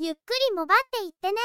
[0.00, 0.18] ゆっく
[0.50, 1.38] りもばっていってね。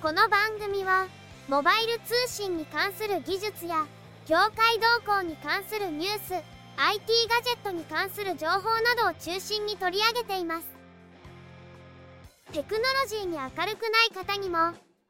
[0.00, 1.08] この番組は、
[1.48, 3.84] モバイル通信に関する技術や、
[4.28, 6.32] 業界動向に関するニュース、
[6.76, 10.68] IT ガジェットに関する情報などを中心に取り上げています。
[12.52, 14.58] テクノロジーに明るくない方にも、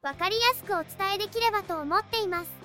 [0.01, 2.56] わかりやすくお伝えできればと思っています。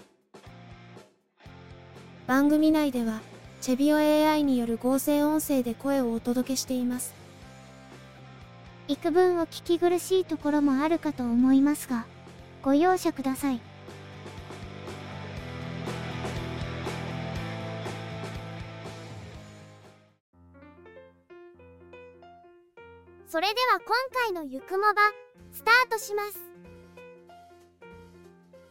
[2.26, 3.20] 番組内では、
[3.60, 7.14] チェビオ AI による合成音声で声をお届けしています。
[8.86, 12.06] 幾分お聞き苦しいところもあるかと思いますが、
[12.62, 13.60] ご容赦ください。
[23.26, 24.94] それでは今回のゆくもば、
[25.52, 26.38] スタートします。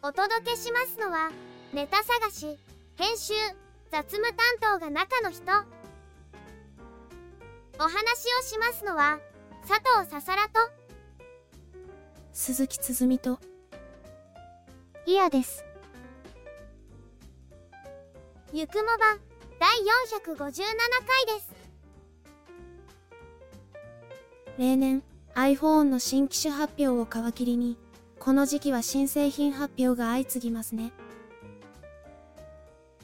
[0.04, 1.32] お届けしますのは、
[1.74, 2.58] ネタ探し、
[2.98, 3.34] 編集、
[3.92, 5.44] 雑務担当が中の人。
[7.80, 9.20] お話をしますのは、
[9.68, 10.60] 佐藤ささらと、
[12.34, 13.40] 鈴木つづみと、
[15.06, 15.66] いやです。
[18.54, 19.18] ゆくもば、
[19.60, 19.70] 第
[20.20, 21.52] 457回です。
[24.58, 25.02] 例年
[25.34, 27.78] iPhone の新機種発表を皮切りに
[28.20, 30.92] この時期は新製品発表が相次ぎますね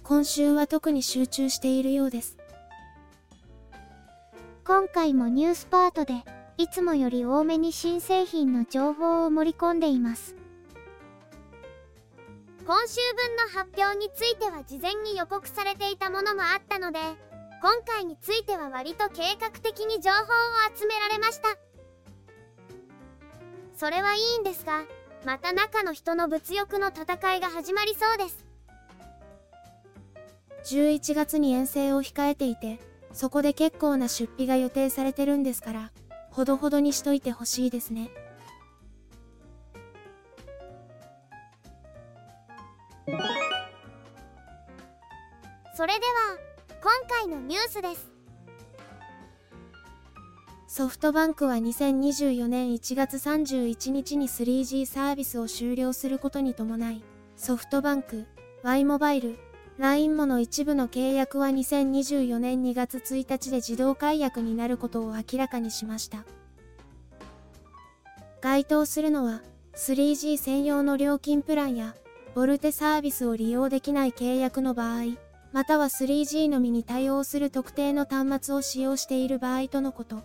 [0.08, 2.38] 今週は特に集中しているようです。
[4.64, 6.24] 今回もニュースパートで
[6.58, 10.38] いつもより多めに新製品の情報を盛り込んでいます。
[12.66, 17.00] 今週分の発表については事前に予告されていたものもあったので
[17.62, 20.24] 今回については割と計画的に情報を
[20.74, 21.50] 集められました。
[23.76, 24.86] それはいいんですが
[25.26, 28.47] また中の人の物欲の戦いが始まりそうです。
[30.66, 32.80] 11月に遠征を控えていて
[33.14, 35.92] そこで結構な出費が予定されてるんですから
[36.32, 38.10] ほどほどにしといてほしいですね。
[45.76, 46.38] それでは
[46.82, 48.12] 今回のニュースです。
[50.68, 57.04] ソフトバンクは2024年1月31日に 3G サービスを終了することに伴い
[57.36, 58.28] ソフトバンク
[58.64, 59.40] Y モバイル
[59.78, 66.26] LINE もの一部の契約は2024年2月1日で自動解約になることを明らかにしました
[68.42, 69.42] 該当するのは
[69.76, 71.96] 3G 専用の料金プランや
[72.34, 75.18] ボルテサービスを利用できない契約の場合
[75.54, 80.24] または 3G のみに対応する特定の端末を使用している場合とのこと。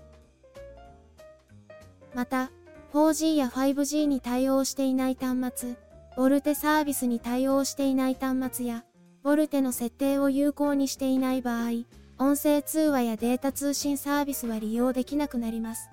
[2.15, 2.51] また、
[2.93, 5.75] 4G や 5G に対応していない端末、
[6.17, 8.85] ボルテサービスに対応していない端末や、
[9.23, 11.85] ボルテの設定を有効にしていない場合、
[12.19, 15.91] 音声通話やデータ通信サービスは利用できなくなります。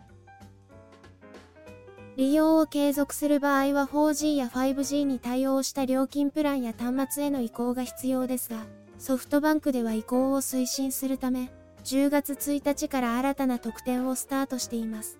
[2.16, 8.66] 利用を継続する場合は 4G や 5G に対応した料金プランや端末への移行が必要ですが、
[8.98, 11.52] ソフトバンクでは移行を推進するため、
[11.84, 15.20] 10月1日から新たな特典をスタートしています。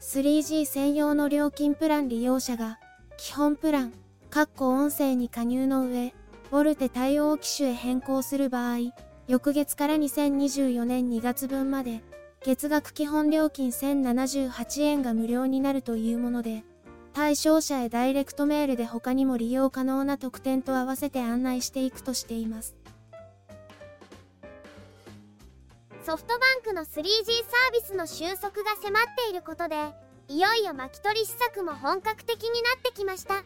[0.00, 2.78] 3G 専用の料金プラン利用者が、
[3.16, 3.92] 基本プラン、
[4.30, 6.14] 括弧音声に加入の上、
[6.50, 8.92] ボルテ対応機種へ変更する場合、
[9.28, 12.02] 翌月から2024年2月分まで、
[12.44, 16.64] 月額基本料金1078円が無料になるというもので、
[17.12, 22.76] 対象者へダイレクトメールで他にも利用可能な特典と合わせて案内していくとしています。
[26.04, 29.76] ソフトバンクの 3G サービスの収束が迫っていることで、
[30.28, 33.42] いよいよ巻き取り施策も本格的になってきました。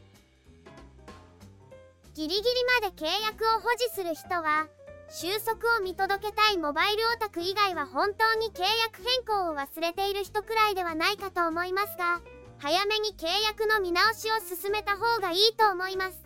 [2.14, 2.44] ギリギリ
[2.82, 4.66] まで契約を保持する人は、
[5.08, 12.20] 収束を見届けたいモバイルオタク以外は本当に契約変更を忘れている人くらいではないかと思いますが、
[12.58, 16.20] 早めに契約の見直しを進めた方がいいと思います。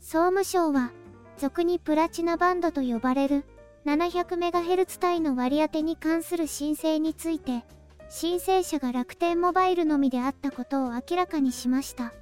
[0.00, 0.90] 総務省は
[1.38, 3.44] 俗にプラチナバンドと呼ばれる
[3.86, 7.64] 700MHz 帯の割り当てに関する申請について
[8.08, 12.12] 申請者が楽天モバイルのみであったことを明らかにしました。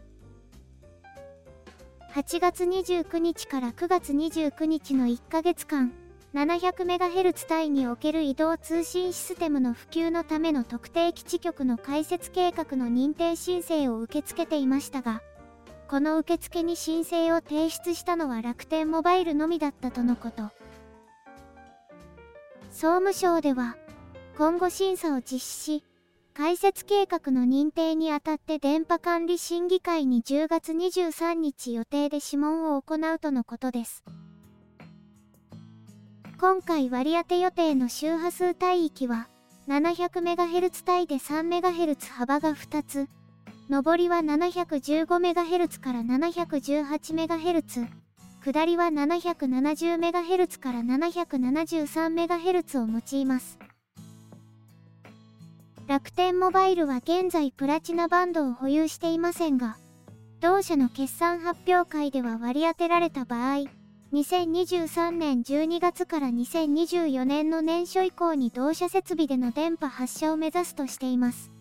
[2.14, 5.92] 8月29日から9月29日の1ヶ月間、
[6.34, 15.22] 700MHz 帯における移動通信システムの普及のための特定基地局の開設計画の認定申請を受け付けていましたが、
[15.88, 20.61] この受付に申請を提出したのは楽天モバイルのみだったとのこと。
[22.72, 23.76] 総務省では、
[24.38, 25.84] 今後審査を実施し、
[26.32, 34.02] 開設計画の認定にあたって電波管理審議会に10月23日予定で諮問を行うとのことです。
[36.40, 39.28] 今回割り当て予定の周波数帯域は
[39.69, 43.06] 700MHz 帯で 3MHz 幅が2つ、
[43.69, 48.01] 上りは 715MHz から 718MHz、
[48.44, 53.56] 下りは 770MHz から 773MHz を用います。
[55.86, 59.76] 楽天モバイルは現在プラチナバンドを保有していませんが、
[60.40, 63.66] 同社の決算発表会では割り当てられた場合、
[64.12, 71.51] 2023年12月から2024年の年初以降に同社設備での電波発射を目指すとしています。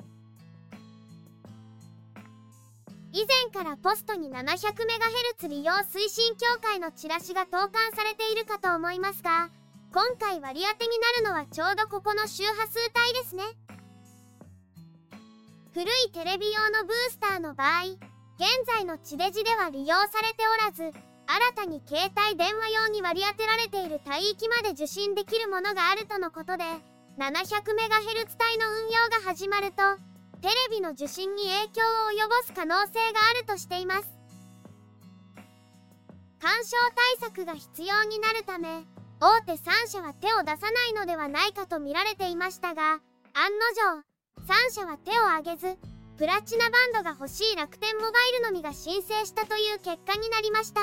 [3.13, 9.49] 以前からポストに 700MHz 利用推進協会のチラシが投函されているかと思いますが、
[9.93, 13.43] 今回割り当てになるのはちょうどここの周波数帯ですね。
[15.73, 17.83] 古いテレビ用のブースターの場合、
[18.39, 26.63] 現在の地デジでは利用されておらず、新たに携帯電話用に割り当てられている帯域まで受信できるものがあるとのことで、
[27.19, 30.10] 700MHz 帯の運用が始まると、
[30.41, 34.09] テレビの受信に影響を及ぼす可能性があるとしています。
[36.39, 36.77] 干渉
[37.19, 38.83] 対策が必要になるため、
[39.19, 42.99] 大手3社は手を出さないのではないかと見られていましたが、案の
[44.01, 44.11] 定、
[44.47, 45.77] 3社は手を挙げず
[46.17, 50.81] プラチナバンドが欲しい楽天モバイルのみが申請したという結果になりました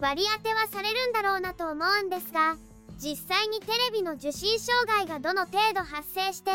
[0.00, 2.56] 割り当てはされるんだろうなと思うんですが
[2.98, 6.50] 実際にテレビの受信障害がどの程度発生して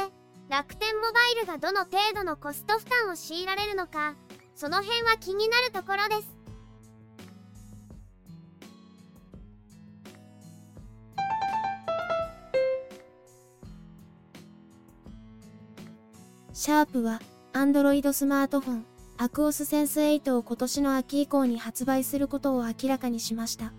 [0.49, 4.15] 楽天モバイルがどの程度のコスト負担を強いられるのか
[4.55, 6.43] その辺は気になるところです
[16.63, 17.19] シャープは、
[17.51, 18.85] Android スマートフォン、
[19.17, 23.73] アクオスセンス8を今年の秋以降に発売することを明らかにしました。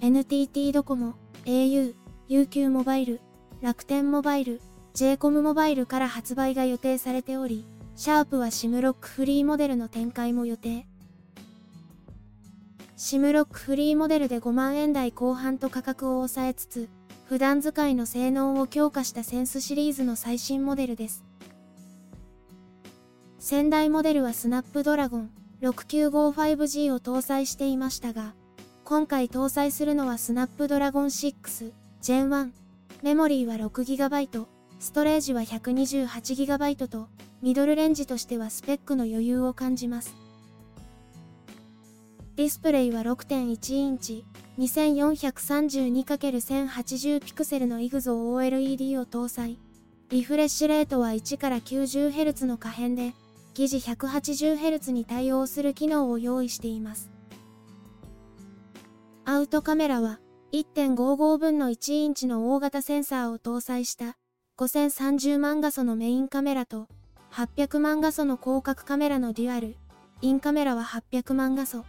[0.00, 1.14] NTT ドコモ、
[1.44, 1.94] au、
[2.28, 3.20] UQ モバイル、
[3.62, 4.60] 楽天モバイル、
[4.92, 7.64] JCOM モバイルから発売が予定されており、
[7.94, 10.84] シャープは SIM ロックフリーモデルの展開も予定。
[12.96, 16.88] SIM ロックフリーモデルで5万円台後半と価格を抑えつつ、
[17.26, 21.22] 普段使いの性能を強化したセンスシリーズの最新モデルです。
[23.38, 25.30] 先代モデルはスナップドラゴン
[25.60, 28.34] 6955G を搭載していましたが、
[28.82, 31.72] 今回搭載するのはスナップドラゴン6
[32.02, 32.61] Gen 1。
[33.02, 34.46] メモリーは 6GB、
[34.78, 37.08] ストレージは 128GB と、
[37.42, 40.14] ミドルレンジとしてはスペックの余裕を感じます。
[42.36, 44.24] ディスプレイは6.1インチ、
[44.56, 49.58] 2432×1080 ピクセルの IGZO-OLED を搭載。
[50.10, 53.14] リフレッシュレートは1から 90Hz の可変で、
[53.54, 57.10] 疑似 180Hz に対応する機能を用意しています。
[59.24, 60.20] アウトカメラは
[60.52, 64.18] 1.55分の1インチの大型センサーを搭載した
[64.58, 66.88] 5030万画素のメインカメラと
[67.32, 69.76] 800万画素の広角カメラのデュアル。
[70.20, 71.86] インカメラは800万画素。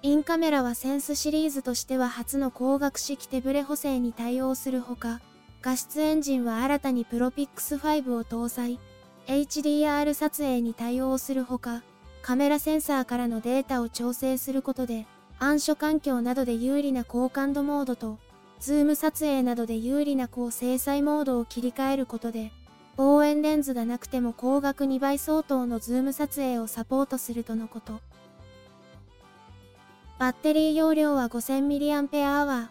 [0.00, 5.20] インカメラはセンスシリーズとしては初の光学式手ブレ補正に対応するほか、
[5.60, 8.80] 画質エンジンは新たに ProPix5を搭載、
[9.26, 11.82] HDR 撮影に対応するほか、
[12.22, 15.06] カメラセンサーからのデータを調整することで、
[15.38, 18.18] 暗所環境などで有利な高感度モードと、
[18.58, 22.52] ズーム撮影などで有利な高精細モードを切り替えることで、
[22.96, 28.00] 望遠レンズがなくても光学2倍相当のズーム撮影をサポートするとのこと。
[30.18, 32.68] バッテリー容量は 5000mAh。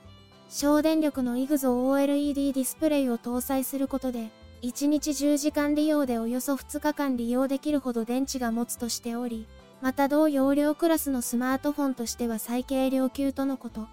[0.49, 4.31] 省電力の IGZO-OLED ディスプレイを搭載することで、
[4.63, 9.47] 1日10時間利用でおよそ2日間利用できるほど電池が持つとしており、
[9.85, 13.85] また同容量クラスのスマートフォンとしては最軽量級とのこと。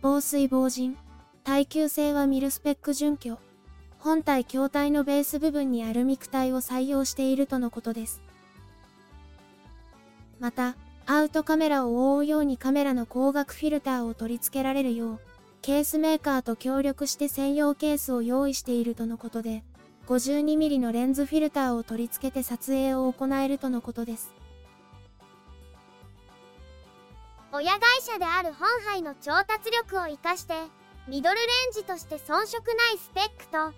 [0.00, 0.96] 防水防塵。
[1.42, 3.40] 耐久性はミルスペック準拠。
[3.98, 8.22] 本体筐体のベース部分にアルミク体を採用しているとのことです。
[10.38, 15.20] また、アウトカメラを覆うようにカメラの光学フィルターを取り付けられるよう、
[15.60, 19.64] ケースメーカーと協力して専用ケースを用意しているとのことで、
[20.12, 24.30] 52mm のレンズフィルターを取り付けて撮影を行えるとのことです。
[27.50, 30.54] 親会社である本杯の調達力を生かして、
[31.08, 33.72] ミドルレンジとして遜色ないスペックと、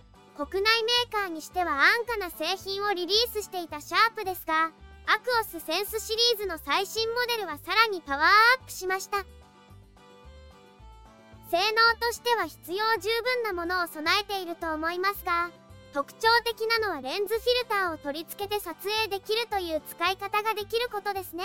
[0.44, 4.72] 国内メーカーにしては安価な製品をリリースしていたシャープですが、
[5.06, 9.18] アクオスセンスシリーズの最新モデルはさらにパワーアップしました
[11.50, 15.50] 性能としては必要十分なものを備えていると思いますが、
[15.94, 21.44] 特徴的なのはレンズフィルターを取り付けて撮影できるという使い方ができることですね。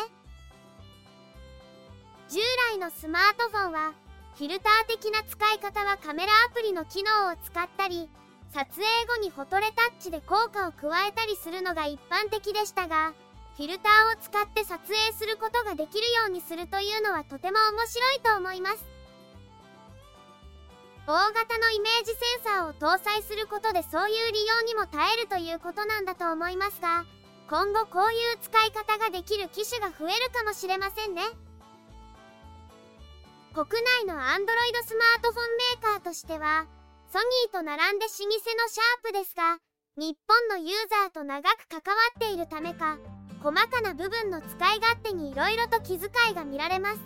[2.29, 2.39] 従
[2.74, 3.94] 来のスマートフォンは、
[4.36, 8.10] フィルター的な使い方はカメラアプリの機能を使ったり、
[8.51, 13.13] 撮影後にフォトレタッチで効果を加えたりするのが一般的でしたが、
[13.56, 18.99] フィルターを使って撮影することができるようにするというのはとても面白いと思います。
[21.08, 27.06] 大型のイメージセンサーを搭載することでそういう利用にも耐えるということなんだと思いますが、
[27.50, 31.24] 今後こういう使い方ができる機種が増えるかもしれませんね。
[33.53, 36.68] 国内の Android スマートフォンメーカーとしては、
[37.12, 39.58] ソニーと並んで老舗のシャープですが、
[39.98, 43.00] 日本のユーザーと長く関わっているためか、
[43.41, 47.00] 細かな部分の使い勝手に色々と気遣いが見られます。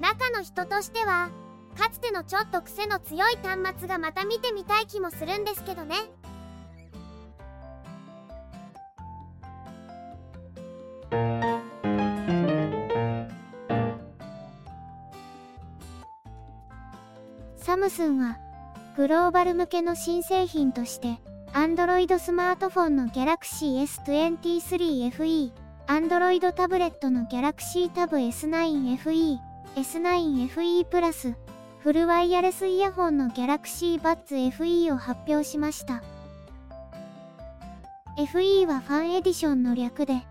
[0.00, 1.30] 中の人としては、
[1.78, 5.94] かつてのちょっと癖の強い端末がまた見てみたい気もするんですけどね。
[17.56, 18.38] サムスンは、
[18.96, 21.20] グローバル向けの新製品として、
[21.52, 25.52] Android スマートフォンの Galaxy S23 FE、
[25.86, 29.38] Android タブレットの Galaxy Tab S9 FE、
[29.76, 31.36] S9 FE プラス、
[31.80, 36.02] フルワイヤレスイヤホンの Galaxy Buds FE を発表しました。
[38.16, 40.22] FE はファンエディションの略で、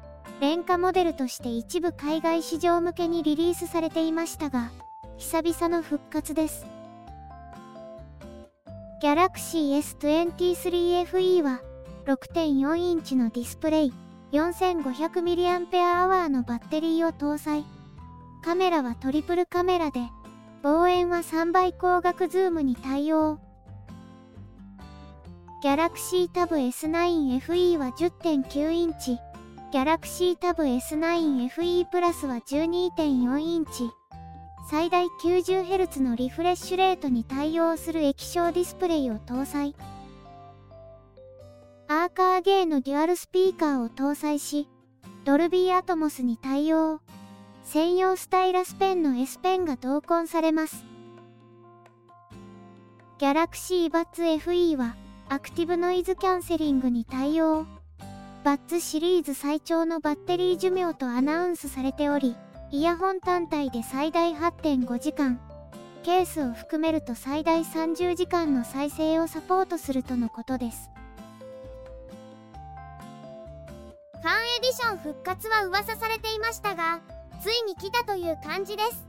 [0.42, 4.72] 廉価モデルとして一部海外市場向けにリリースされていましたが、
[5.18, 6.66] 久々の復活です。
[9.02, 11.62] Galaxy S23 FE は
[12.06, 13.94] 6.4インチのディスプレイ
[14.34, 17.64] 4500mAh のバッテリーを搭載
[18.44, 20.02] カメラはトリプルカメラで
[20.64, 23.40] 望遠は3倍光学ズームに対応
[25.64, 29.18] Galaxy Tab S9 FE は10.9インチ
[29.74, 33.90] Galaxy Tab S9 FE プラスは12.4インチ
[34.70, 39.74] 最大 90Hz のリフレッシュレートに対応する液晶ディスプレイを搭載。
[41.88, 44.68] アーカーゲーのデュアルスピーカーを搭載し、
[45.24, 47.00] ドルビーアトモスに対応。
[47.68, 50.86] 専用スタイラスペンの S ペンが同梱されます。
[53.20, 54.96] Galaxy Buds FE は、
[55.28, 57.66] アクティブノイズキャンセリングに対応。
[58.46, 62.38] バッツシリーズ最長のバッテリー寿命とアナウンスされており、
[62.72, 65.42] イヤホン単体で最大8.5時間、
[66.04, 70.90] ケースを含めると最大30時間の再生をサポートするとのことです。
[74.14, 77.02] ファンエディション復活は噂されていましたが、
[77.42, 79.06] ついに来たという感じです。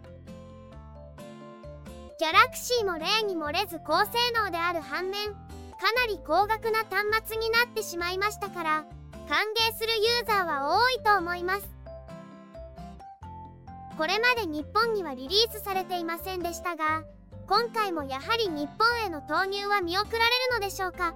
[2.19, 8.85] ギャラクシーも例に漏れず高性能である反面、かなり高額な端末になってしまいましたから、
[9.29, 9.39] 歓
[9.71, 11.69] 迎するユーザーは多いと思います。
[13.97, 17.03] これまで日本にはリリースされていませんでしたが
[17.49, 21.15] 今回もやはり日本への投入は見送られるのでしょうか？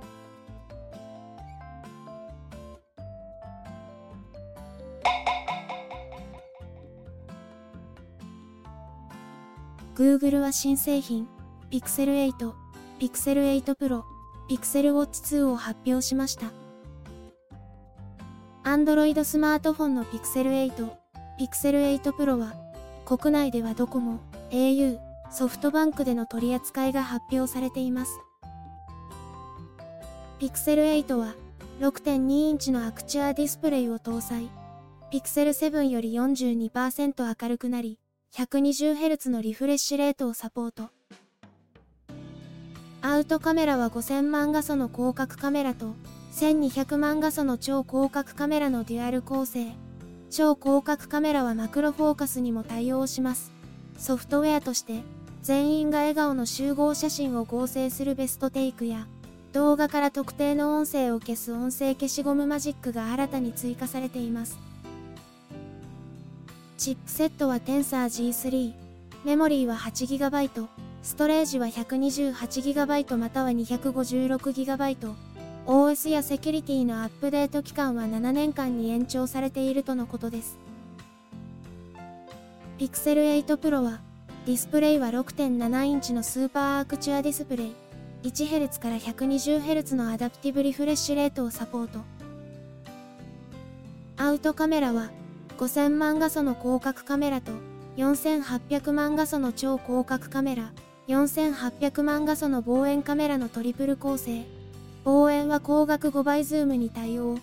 [9.94, 11.28] Google は新製品
[11.70, 12.52] Pixel 8、
[12.98, 14.02] Pixel 8 Pro、
[14.48, 16.46] Pixel Watch 2を発表しました。
[18.64, 20.90] Android スマートフォンの Pixel 8、
[21.38, 22.54] Pixel 8 Pro は
[23.04, 24.20] 国内ではドコモ、
[24.50, 24.98] au、
[25.30, 28.18] ソフトバンクでの取り扱いが発表されています。
[30.40, 31.34] Pixel 8は
[31.80, 34.48] 6.2インチのアクチュアディスプレイを搭載。
[35.12, 37.98] Pixel 7より42%明るくなり、
[38.34, 40.88] 120Hz のリフレッシュレートをサポート。
[43.02, 45.94] アウトカメラは5000万画素の広角カメラと
[46.32, 49.66] 1200万画素の超広角カメラのデュアル構成。
[50.30, 53.52] 超広角カメラはマクロフォーカスにも対応します。
[53.98, 55.02] ソフトウェアとして、
[55.42, 59.06] 全員が笑顔の集合写真を合成するベストテイクや、
[59.52, 64.71] 動画から特定の音声を消す音声消しゴムマジックが新たに追加されています。
[66.82, 68.72] チップセットは Tensor G3、
[69.24, 70.66] メモリーは 8GB、
[71.04, 75.14] ストレージは 128GB または 256GB、
[75.66, 80.58] OS やセキュリティのアップデート期間は7年間に延長されているとのことです。
[82.80, 84.00] Pixel 8 Pro は、
[84.44, 87.72] ディスプレイは6.7インチの Super Actua ディスプレイ、
[88.24, 92.00] 1Hz から 120Hz のアダプティブリフレッシュレートをサポート。
[94.16, 95.12] アウトカメラは、
[95.62, 97.52] 5000万画素の広角カメラと
[97.96, 100.72] 4800万画素の超広角カメラ、
[101.06, 104.44] 4800万画素の望遠カメラのトリプル構成。
[105.04, 107.38] 望遠は光学5倍ズームに対応。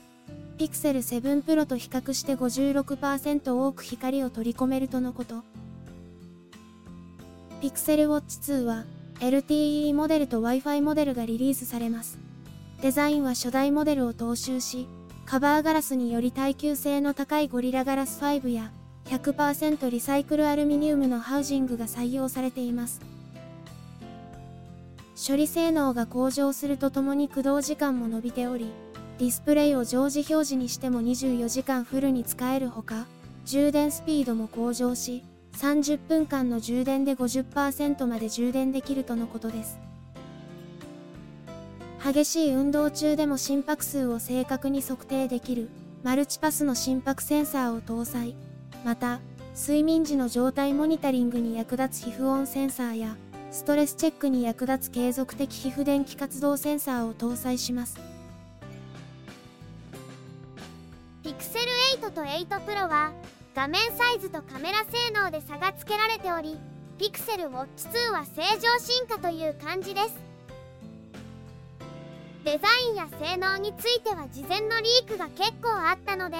[0.57, 5.45] ピクセル7 Pro と比較して56%多く光を取り込めるとのこと。
[7.61, 8.83] Pixel Watch 2は
[9.21, 12.19] LTE モデルと Wi-Fi モデルがリリースされます。
[12.81, 14.89] デザインは初代モデルを踏襲し、
[15.29, 18.71] カバーガラスにより耐久性の高いゴリラガラス5や
[19.05, 22.99] 100%リサイクルアルミニウムのハウジングが採用されています。
[25.15, 28.71] 処理性能が向上するとともに駆動時間も伸びており、
[29.19, 33.05] ディスプレイを常時表示にしても24時間フルに使えるほか、
[33.45, 35.23] 充電スピードも向上し、
[35.59, 39.88] 30分間の充電で50%まで充電できるとのことです。
[42.03, 45.69] 激しい運動中でも心拍数を正確に測定できる
[46.01, 48.35] マルチパスの心拍センサーを搭載。
[48.85, 49.19] また、
[49.53, 53.17] 睡眠時の状態モニタリングに役立つ皮膚温センサーや、
[53.51, 57.99] ストレスチェックに役立つ継続的皮膚電気活動センサーを搭載します。
[61.21, 61.65] ピクセル
[62.01, 63.11] 8と8 Pro は
[63.53, 66.57] 画面サイズとカメラ性能で差がつけられており
[66.97, 70.28] ピクセルウォッチ2は正常進化という感じです
[72.49, 76.37] デザインや性能については事前のリークが結構あったので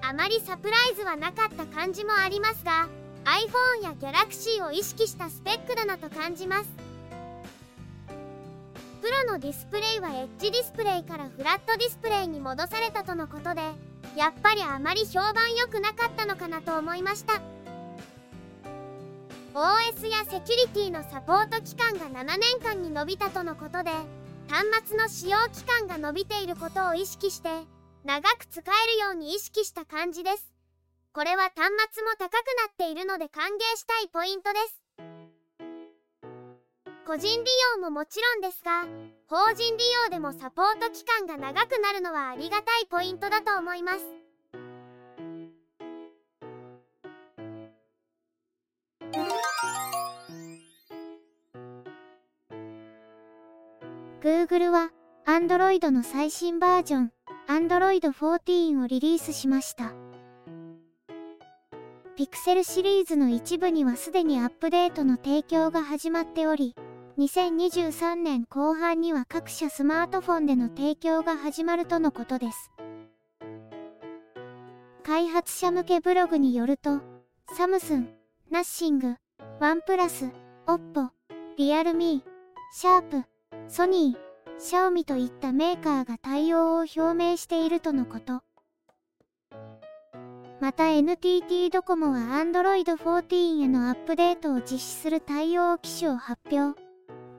[0.00, 2.88] あまりサプライズはなかった感じもありますが
[3.26, 6.70] iPhone や Galaxy を意識したスペックだなと感じます。
[9.02, 13.60] プロのディスプレイはエッジディスプレイからフラットディスプレイに戻されたとのことで
[14.16, 17.34] やっぱりあまり評判良くなかったのかなと思いました。
[19.52, 23.90] OS やセキュリティのサポート期間が7年間に延びたとのことで
[24.50, 27.48] 端末の使用期間が伸びていることを意識して
[28.04, 30.52] 長く使えるように意識した感じです。
[31.12, 34.82] これは端末も高くなっているので歓迎したいポイントです。
[37.06, 38.86] 個人利用ももちろんですが
[39.28, 44.19] 法人利用でもサポート期間が長くなるのはありがたいポイントだと思います。
[54.50, 54.90] Google は
[55.26, 57.12] Android の最新バージョン
[57.46, 59.92] Android 14をリリースしました。
[62.18, 66.74] Pixel シリーズの一部にはすでにアップデートの提供が始まっており、
[67.16, 72.72] 2023年後半には各社スマートフォンでの提供が始まるとのことです。
[75.04, 77.00] 開発者向けブログによると、
[77.56, 78.08] サムスン、
[78.50, 79.14] ナッシング、
[79.60, 80.28] ワンプラス、
[80.66, 81.02] オッポ、
[81.56, 83.22] リアルミー、シャープ、
[83.68, 84.29] ソニー、
[84.62, 88.42] シャオミといったメーカーが対応を表明しているとのこと。
[90.60, 96.78] また NTT ドコモは Android 14へのアップデートを実施する対応機種を発表。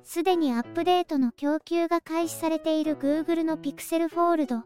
[0.03, 4.63] すでにアップデートの供給が開始されている Google の Pixel Fold、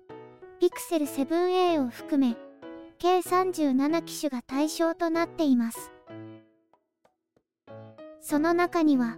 [0.62, 2.38] Pixel 7a を含め、
[3.00, 5.92] 計37機種が対象となっています。
[8.22, 9.18] その中には、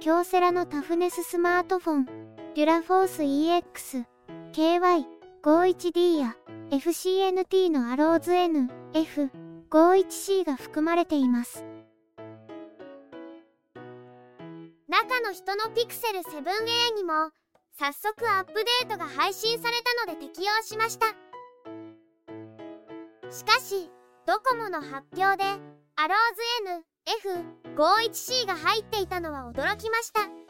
[0.00, 2.23] 京セラのタフネススマートフォン、
[2.54, 4.04] デュラフォース EX、
[4.52, 6.36] KY51D や
[6.70, 9.28] FCNT のアローズ N、F、
[9.68, 11.64] 51C が含まれています。
[14.86, 17.32] 中の人のピクセル 7A にも
[17.76, 21.06] 早速アップデートが配信されたので適用しました。
[23.32, 23.90] しかし、
[24.26, 25.42] ドコモの発表で
[25.96, 26.18] アロー
[26.62, 26.84] ズ N、
[27.76, 30.43] F51C が入っていたのは驚きました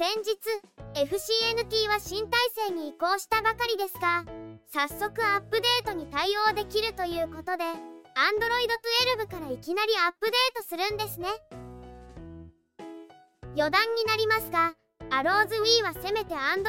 [0.00, 0.32] 先日
[0.94, 4.24] FCNT は新体制に移行したばかりですが
[4.72, 7.64] 早速アップデートに対応できるということで
[8.16, 11.28] Android 12からいきなりアップデートするんですね。
[13.54, 14.72] 余談になりますが
[15.10, 16.64] アローズ Wii はせめて Android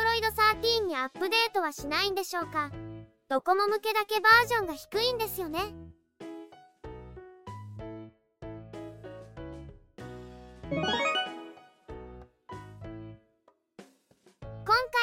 [0.59, 2.69] 13にアップデートはしないんでしょうか。
[3.29, 5.59] ドコモ向けだけバージョンが低いんですよね。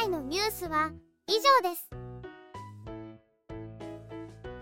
[0.09, 0.91] のニュースは
[1.27, 1.91] 以上です。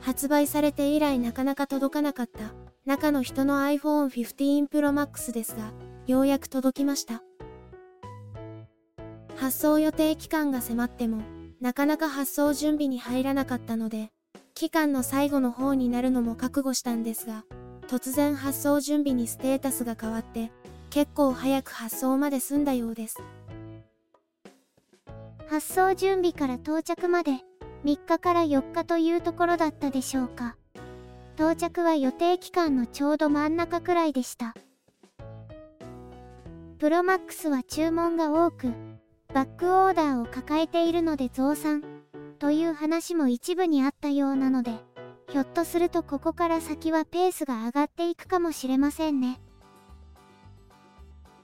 [0.00, 2.54] 発売されて以来なかなか届かなかった。
[2.86, 5.72] 中の人の iPhone 15 Pro Max ですが
[6.06, 7.22] ようやく届きました。
[9.34, 11.22] 発送予定期間が迫っても
[11.60, 14.10] なかなか発送準備に入らなかったので
[14.54, 17.44] 期間の最後の方になるのも覚悟したんですが
[17.88, 20.50] 突然発送準備にステータスが変わって
[20.90, 23.18] 結構早く発送まで済んだようです。
[25.48, 27.32] 発送準備から到着まで
[27.84, 30.56] 3日から4日というところだったでしょうか
[31.36, 34.54] 到着は予定期間のちょうど真ん中くらいでした。
[36.78, 38.72] プロマックスは注文が多く、
[39.34, 41.82] バックオーダーを抱えているので増産、
[42.38, 44.72] という話も一部にあったようなので、
[45.28, 49.40] ひょっとするとここから先はペースが上がっていくかもしれませんね。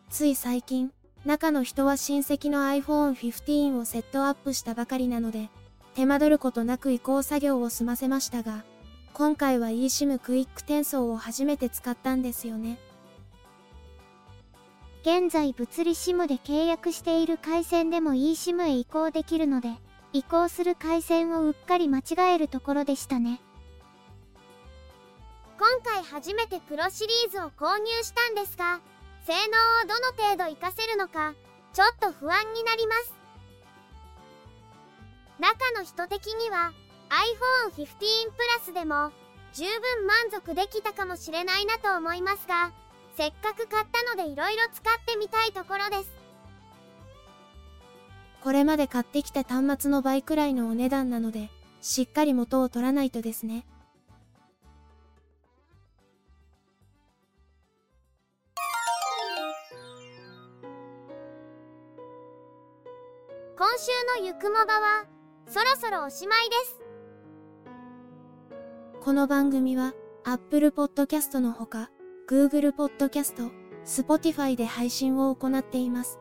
[0.09, 0.93] つい最近、
[1.25, 5.51] 中の人は親戚の iPhone 15をセットアップしたばかりなので、
[5.95, 8.65] 手間取ることなく移行作業を済ませましたが、
[9.15, 12.79] 今回は eSIM クイック転送を初めて使ったんですよね。
[15.03, 19.71] 現在物理 SIM で契約している回線でも eSIM へ移行できるので、
[20.13, 23.41] 移行する回線をうっかり間違えるところでしたね。
[25.59, 28.81] 今回初めてプロシリーズを購入したんですが、
[29.25, 31.35] 性能をどの程度活かせるのか、
[31.73, 33.15] ちょっと不安になります。
[35.39, 36.73] 中の人的には
[37.69, 37.87] iPhone 15
[38.67, 39.13] Plus でも
[39.53, 42.73] 十分満足できたかもしれないなと思いますが、
[43.17, 46.11] せっかく買ったので色々使ってみたいところです。
[48.43, 53.67] これまで買ってきた端末の倍くらいのお値段なので、しっかり元を取らないとですね。
[63.55, 65.05] 今週のゆくもばは、
[65.47, 66.81] そろそろおしまいです。
[69.03, 69.93] この番組は、
[70.25, 71.91] Apple Podcast のほか、
[72.27, 73.51] Google Podcast、
[73.85, 76.19] Spotify で配信を行っています。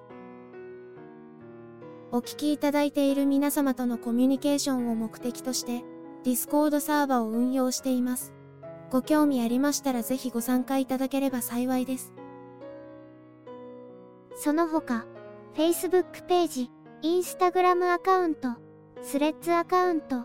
[2.11, 5.85] お聞きいただいている皆様とのコミュニケーションを目的として、
[6.25, 8.33] Discord サーバを運用しています。
[8.89, 12.11] ご興味ありましたらぜひご参加いただければ幸いです。
[14.35, 15.05] その他、
[15.55, 16.71] Facebook ページ、
[17.03, 18.49] Instagram アカウント、
[19.01, 20.23] スレッズアカウント、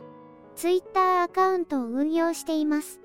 [0.57, 3.01] Twitter アカウントを運用しています。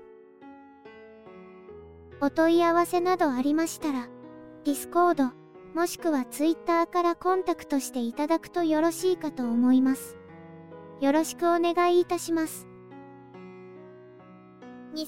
[2.20, 4.08] お問い合わせなどありましたら、
[4.64, 5.30] Discord、
[5.74, 10.18] もしくは Twitter からコンタクトしていただくとよろしいかと思います。
[11.00, 12.66] よろしくお願いいたします。
[14.92, 15.00] 2014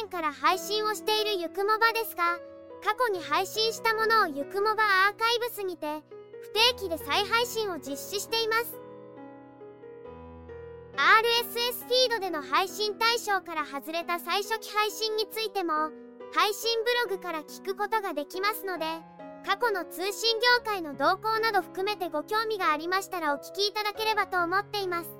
[0.00, 2.38] 年から配信をしているゆくもばですが、
[2.82, 6.02] 過去に配信したものをゆくもばアーカイブスにて、
[6.44, 8.74] 不定期で再配信を実施しています。
[10.94, 15.72] RSS フィードでの配信対象から外れた最初期配信についても、
[16.34, 16.78] 配信
[17.08, 18.84] ブログから聞くことができますので、
[19.46, 25.10] 過去の通信業界の動向など含めてご興味がありましたらお聞きいただければと思っています。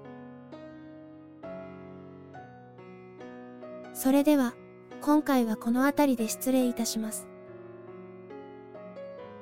[3.95, 4.55] それでは、
[5.01, 7.27] 今回はこの辺りで失礼いたします。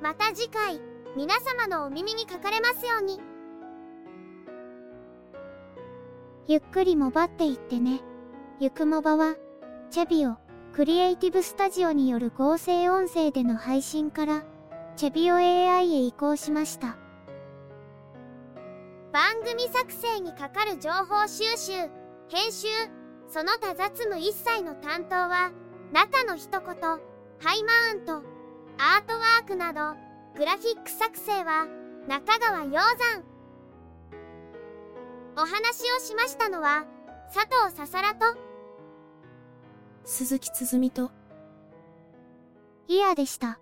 [0.01, 0.81] また次回、
[1.15, 3.21] 皆様のお耳にかかれますように。
[6.49, 8.01] ゆっくりもばっていってね。
[8.61, 9.37] ゆくもばは、
[9.91, 10.37] チェビオ。
[10.73, 14.43] クリエイティブスタジオによる合成音声での配信から、
[14.97, 16.97] チェビオ AI へ移行しました。
[19.13, 21.73] 番組作成にかかる情報収集、
[22.31, 22.69] 編集、
[23.29, 25.53] その他雑務一切の担当は、
[25.93, 26.99] 中の一言、ハ
[27.55, 28.15] イマウント、
[28.79, 31.67] アートワークなど、グラフィック作成は、
[32.09, 33.23] 中川洋山。
[35.37, 36.87] お話をしましたのは、
[37.35, 38.25] 佐藤ささらと、
[40.05, 41.11] 鈴木つづみと、
[42.89, 43.61] イヤでした。